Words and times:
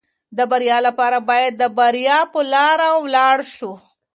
د 0.37 0.39
بریا 0.51 0.77
لپاره 0.87 1.17
باید 1.29 1.53
د 1.57 1.63
بریا 1.77 2.19
په 2.33 2.39
لاره 2.53 2.89
ولاړ 3.03 3.37
شو. 3.55 3.71